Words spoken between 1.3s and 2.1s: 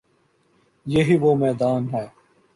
میدان ہے۔